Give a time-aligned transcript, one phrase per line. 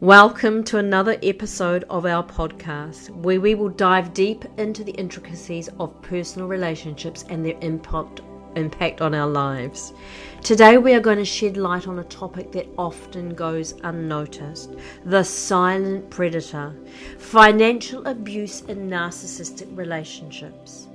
[0.00, 5.70] Welcome to another episode of our podcast where we will dive deep into the intricacies
[5.80, 8.20] of personal relationships and their impact,
[8.56, 9.94] impact on our lives.
[10.42, 14.74] Today, we are going to shed light on a topic that often goes unnoticed
[15.06, 16.76] the silent predator,
[17.16, 20.88] financial abuse in narcissistic relationships.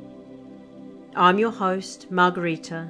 [1.16, 2.88] I'm your host, Margarita,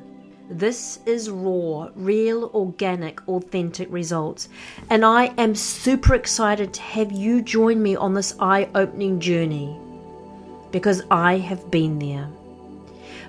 [0.50, 4.50] this is raw, real, organic, authentic results.
[4.90, 9.78] And I am super excited to have you join me on this eye opening journey
[10.72, 12.30] because I have been there.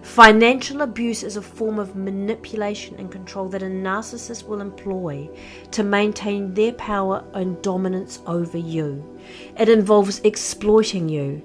[0.03, 5.29] Financial abuse is a form of manipulation and control that a narcissist will employ
[5.71, 9.21] to maintain their power and dominance over you.
[9.57, 11.41] It involves exploiting you,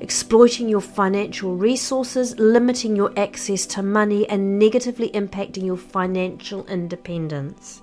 [0.00, 7.82] exploiting your financial resources, limiting your access to money, and negatively impacting your financial independence.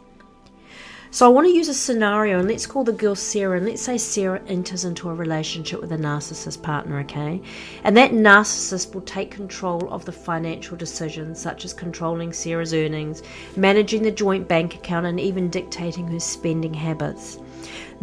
[1.14, 3.82] So, I want to use a scenario, and let's call the girl Sarah, and let's
[3.82, 7.42] say Sarah enters into a relationship with a narcissist partner, okay?
[7.84, 13.24] And that narcissist will take control of the financial decisions, such as controlling Sarah's earnings,
[13.58, 17.40] managing the joint bank account, and even dictating her spending habits.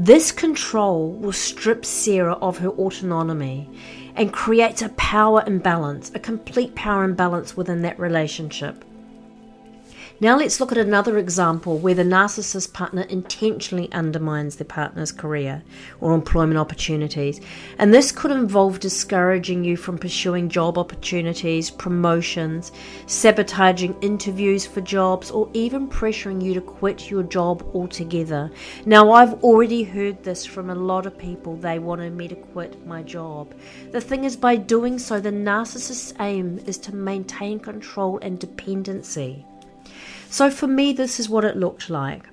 [0.00, 3.68] This control will strip Sarah of her autonomy
[4.14, 8.84] and creates a power imbalance, a complete power imbalance within that relationship.
[10.20, 15.62] Now let's look at another example where the narcissist partner intentionally undermines their partner's career
[16.00, 17.41] or employment opportunities.
[17.78, 22.72] And this could involve discouraging you from pursuing job opportunities, promotions,
[23.06, 28.50] sabotaging interviews for jobs, or even pressuring you to quit your job altogether.
[28.86, 31.55] Now, I've already heard this from a lot of people.
[31.55, 33.55] They wanted me to quit my job.
[33.92, 39.44] The thing is, by doing so, the narcissist's aim is to maintain control and dependency.
[40.31, 42.28] So for me, this is what it looked like.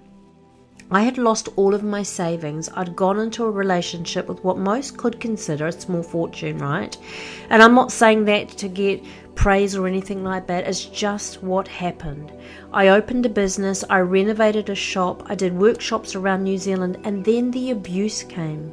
[0.91, 2.69] I had lost all of my savings.
[2.75, 6.95] I'd gone into a relationship with what most could consider a small fortune, right?
[7.49, 9.03] And I'm not saying that to get
[9.33, 10.67] praise or anything like that.
[10.67, 12.31] It's just what happened.
[12.71, 17.25] I opened a business, I renovated a shop, I did workshops around New Zealand, and
[17.25, 18.71] then the abuse came.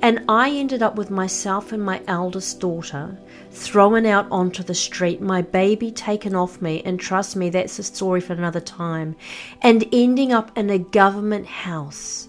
[0.00, 3.18] And I ended up with myself and my eldest daughter
[3.50, 7.82] thrown out onto the street, my baby taken off me, and trust me, that's a
[7.82, 9.16] story for another time,
[9.62, 12.28] and ending up in a government house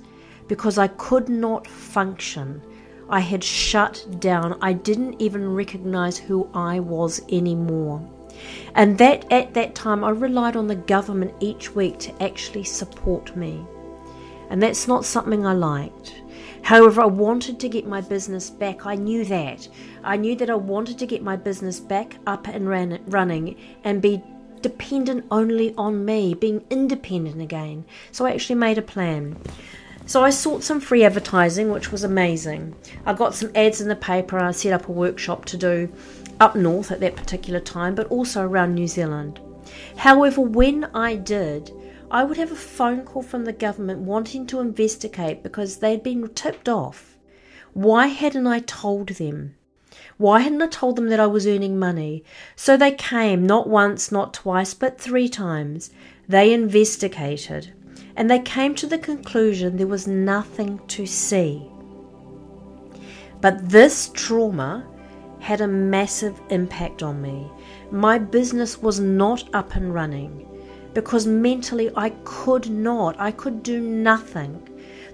[0.50, 2.62] because I could not function.
[3.10, 4.58] I had shut down.
[4.62, 8.08] I didn't even recognize who I was anymore.
[8.76, 13.36] And that at that time I relied on the government each week to actually support
[13.36, 13.66] me.
[14.50, 16.22] And that's not something I liked.
[16.64, 18.86] However, I wanted to get my business back.
[18.86, 19.68] I knew that.
[20.04, 24.02] I knew that I wanted to get my business back up and ran, running and
[24.02, 24.22] be
[24.62, 27.86] dependent only on me, being independent again.
[28.12, 29.38] So I actually made a plan.
[30.06, 32.76] So I sought some free advertising, which was amazing.
[33.06, 34.40] I got some ads in the paper.
[34.40, 35.92] I set up a workshop to do
[36.40, 39.40] up north at that particular time, but also around New Zealand.
[39.98, 41.72] However, when I did,
[42.12, 46.28] I would have a phone call from the government wanting to investigate because they'd been
[46.30, 47.18] tipped off.
[47.74, 49.56] Why hadn't I told them?
[50.18, 52.24] Why hadn't I told them that I was earning money?
[52.56, 55.92] So they came, not once, not twice, but three times.
[56.28, 57.74] They investigated,
[58.16, 61.70] and they came to the conclusion there was nothing to see.
[63.40, 64.86] But this trauma
[65.40, 67.50] had a massive impact on me.
[67.92, 70.49] My business was not up and running
[70.94, 74.66] because mentally I could not, I could do nothing.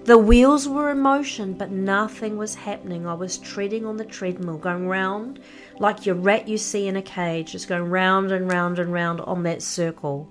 [0.04, 3.06] The wheels were in motion, but nothing was happening.
[3.06, 5.40] I was treading on the treadmill, going round
[5.80, 9.20] like your rat you see in a cage, just going round and round and round
[9.22, 10.28] on that circle.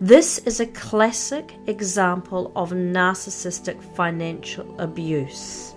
[0.00, 5.72] This is a classic example of narcissistic financial abuse.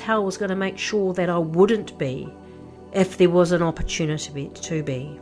[0.00, 2.32] Hell was going to make sure that I wouldn't be
[2.92, 5.20] if there was an opportunity to be.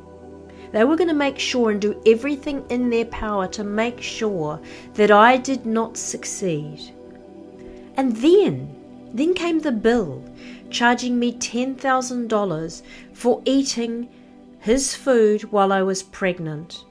[0.73, 4.61] They were going to make sure and do everything in their power to make sure
[4.95, 6.81] that I did not succeed.
[7.97, 8.75] And then,
[9.13, 10.23] then came the bill
[10.71, 12.83] charging me $10,000
[13.13, 14.09] for eating
[14.61, 16.85] his food while I was pregnant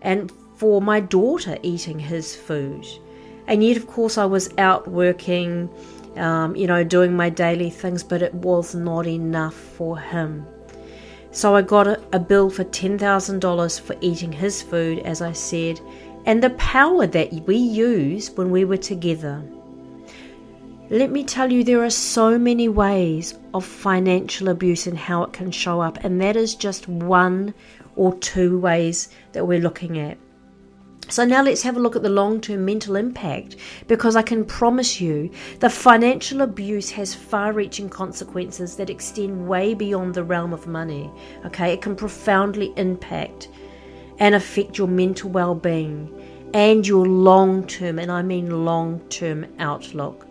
[0.00, 2.86] and for my daughter eating his food.
[3.46, 5.70] And yet, of course, I was out working,
[6.16, 10.46] um, you know, doing my daily things, but it was not enough for him.
[11.30, 15.80] So I got a, a bill for $10,000 for eating his food, as I said,
[16.26, 19.42] and the power that we use when we were together.
[20.90, 25.34] Let me tell you, there are so many ways of financial abuse and how it
[25.34, 27.52] can show up, and that is just one
[27.94, 30.16] or two ways that we're looking at.
[31.10, 33.56] So now let's have a look at the long term mental impact
[33.86, 39.72] because I can promise you the financial abuse has far reaching consequences that extend way
[39.72, 41.10] beyond the realm of money.
[41.46, 43.48] Okay, it can profoundly impact
[44.18, 46.12] and affect your mental well being
[46.52, 50.26] and your long term, and I mean long term outlook.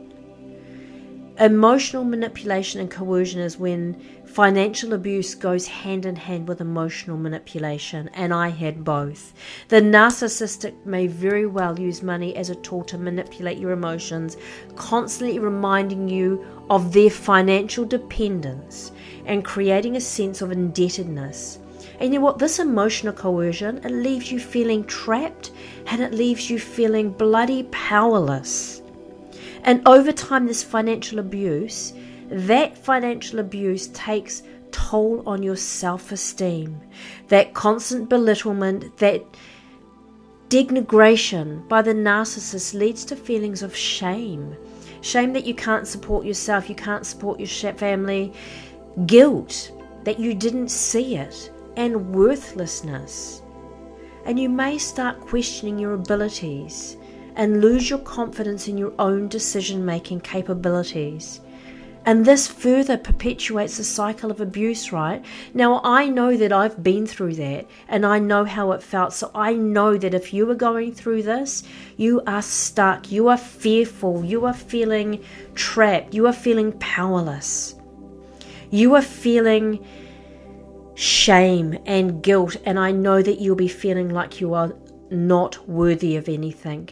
[1.40, 8.10] Emotional manipulation and coercion is when financial abuse goes hand in hand with emotional manipulation,
[8.14, 9.34] and I had both.
[9.70, 14.38] The narcissistic may very well use money as a tool to manipulate your emotions,
[14.76, 18.92] constantly reminding you of their financial dependence
[19.26, 21.60] and creating a sense of indebtedness.
[22.00, 22.40] And you know what?
[22.40, 25.52] This emotional coercion, it leaves you feeling trapped
[25.88, 28.82] and it leaves you feeling bloody powerless.
[29.64, 31.94] And over time, this financial abuse,
[32.30, 36.80] that financial abuse takes toll on your self esteem.
[37.28, 39.24] That constant belittlement, that
[40.50, 44.56] denigration by the narcissist leads to feelings of shame.
[45.02, 48.34] Shame that you can't support yourself, you can't support your family,
[49.06, 49.72] guilt
[50.04, 53.42] that you didn't see it, and worthlessness.
[54.26, 56.98] And you may start questioning your abilities
[57.36, 61.42] and lose your confidence in your own decision making capabilities.
[62.08, 65.26] And this further perpetuates the cycle of abuse, right?
[65.54, 69.12] Now, I know that I've been through that and I know how it felt.
[69.12, 71.64] So I know that if you are going through this,
[71.98, 75.22] you are stuck, you are fearful, you are feeling
[75.54, 77.76] trapped, you are feeling powerless,
[78.72, 79.86] you are feeling
[80.96, 82.56] shame and guilt.
[82.64, 84.74] And I know that you'll be feeling like you are
[85.12, 86.90] not worthy of anything.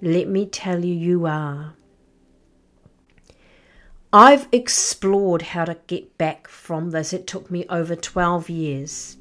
[0.00, 1.74] Let me tell you, you are.
[4.14, 7.14] I've explored how to get back from this.
[7.14, 9.16] It took me over 12 years.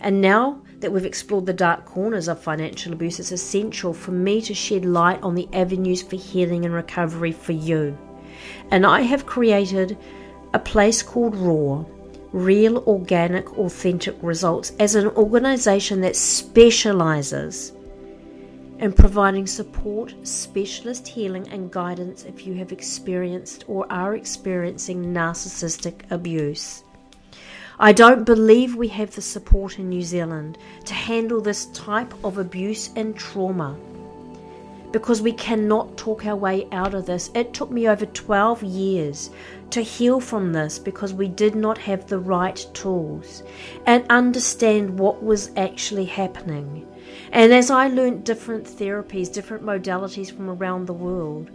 [0.00, 4.40] And now that we've explored the dark corners of financial abuse, it's essential for me
[4.42, 7.96] to shed light on the avenues for healing and recovery for you.
[8.72, 9.96] And I have created
[10.54, 11.84] a place called RAW,
[12.32, 17.72] Real Organic Authentic Results, as an organization that specializes
[18.78, 26.10] and providing support, specialist healing, and guidance if you have experienced or are experiencing narcissistic
[26.10, 26.84] abuse.
[27.80, 32.38] I don't believe we have the support in New Zealand to handle this type of
[32.38, 33.78] abuse and trauma
[34.90, 37.30] because we cannot talk our way out of this.
[37.34, 39.30] It took me over 12 years
[39.70, 43.42] to heal from this because we did not have the right tools
[43.86, 46.86] and understand what was actually happening.
[47.32, 51.50] And as I learned different therapies, different modalities from around the world,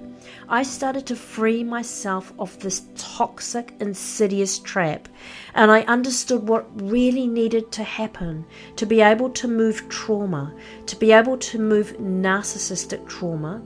[0.48, 5.10] I started to free myself of this toxic, insidious trap.
[5.54, 8.46] And I understood what really needed to happen
[8.76, 10.54] to be able to move trauma,
[10.86, 13.62] to be able to move narcissistic trauma,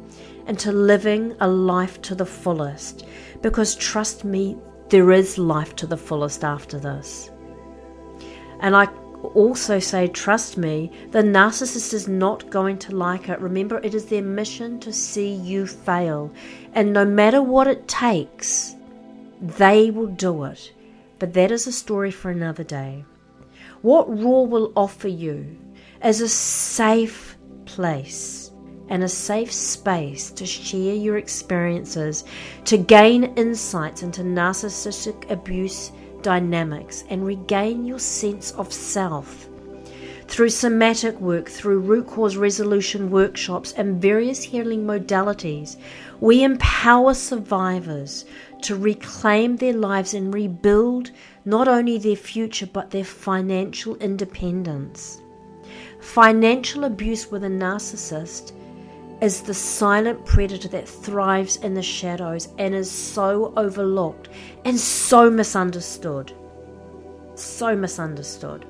[0.47, 3.05] into living a life to the fullest.
[3.41, 4.57] Because trust me,
[4.89, 7.29] there is life to the fullest after this.
[8.61, 8.88] And I
[9.24, 13.40] also say, Trust me, the narcissist is not going to like it.
[13.40, 16.31] Remember, it is their mission to see you fail.
[16.74, 18.75] And no matter what it takes,
[19.42, 20.74] they will do it.
[21.19, 23.06] But that is a story for another day.
[23.81, 25.58] What Raw will offer you
[26.04, 28.52] is a safe place
[28.90, 32.24] and a safe space to share your experiences,
[32.66, 35.92] to gain insights into narcissistic abuse
[36.28, 39.48] dynamics and regain your sense of self.
[40.28, 45.78] Through somatic work, through root cause resolution workshops, and various healing modalities,
[46.19, 48.26] we empower survivors
[48.64, 51.12] to reclaim their lives and rebuild
[51.46, 55.22] not only their future but their financial independence.
[56.02, 58.52] Financial abuse with a narcissist
[59.21, 64.30] is the silent predator that thrives in the shadows and is so overlooked
[64.66, 66.33] and so misunderstood.
[67.36, 68.66] So misunderstood.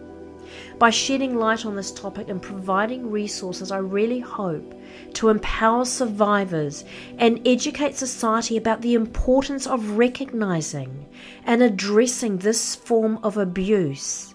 [0.80, 4.74] By shedding light on this topic and providing resources, I really hope
[5.16, 6.86] to empower survivors
[7.18, 11.08] and educate society about the importance of recognizing
[11.46, 14.34] and addressing this form of abuse.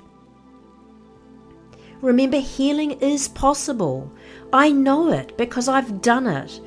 [2.03, 4.13] Remember, healing is possible.
[4.53, 6.61] I know it because I've done it.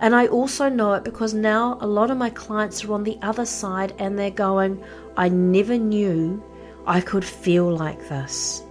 [0.00, 3.18] And I also know it because now a lot of my clients are on the
[3.22, 4.82] other side and they're going,
[5.16, 6.42] I never knew
[6.84, 8.64] I could feel like this.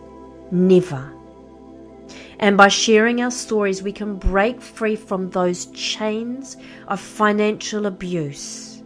[0.51, 1.13] Never.
[2.39, 6.57] And by sharing our stories, we can break free from those chains
[6.89, 8.83] of financial abuse.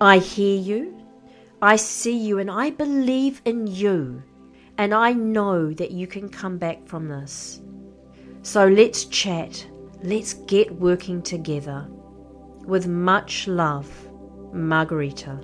[0.00, 0.96] I hear you,
[1.60, 4.22] I see you, and I believe in you,
[4.78, 7.60] and I know that you can come back from this.
[8.42, 9.66] So let's chat.
[10.02, 11.86] Let's get working together.
[12.66, 13.88] With much love,
[14.52, 15.40] Margarita.